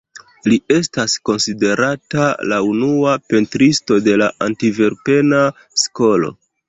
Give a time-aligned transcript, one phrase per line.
[0.51, 5.45] Li estas konsiderata la unua pentristo de la Antverpena
[5.85, 6.35] Skolo.